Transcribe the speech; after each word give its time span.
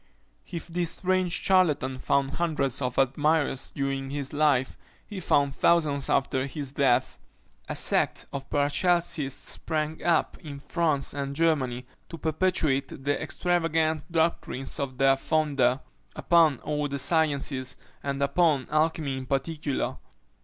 If 0.51 0.65
this 0.65 0.89
strange 0.93 1.31
charlatan 1.43 1.99
found 1.99 2.31
hundreds 2.31 2.81
of 2.81 2.97
admirers 2.97 3.69
during 3.69 4.09
his 4.09 4.33
life, 4.33 4.75
he 5.05 5.19
found 5.19 5.53
thousands 5.55 6.09
after 6.09 6.47
his 6.47 6.71
death. 6.71 7.19
A 7.69 7.75
sect 7.75 8.25
of 8.33 8.49
Paracelsists 8.49 9.47
sprang 9.47 10.03
up 10.03 10.39
in 10.39 10.59
France 10.59 11.13
and 11.13 11.35
Germany, 11.35 11.85
to 12.09 12.17
perpetuate 12.17 13.03
the 13.03 13.21
extravagant 13.21 14.11
doctrines 14.11 14.79
of 14.79 14.97
their 14.97 15.15
founder 15.15 15.81
upon 16.15 16.57
all 16.61 16.87
the 16.87 16.97
sciences, 16.97 17.75
and 18.01 18.19
upon 18.23 18.67
alchymy 18.71 19.17
in 19.17 19.27
particular. 19.27 19.97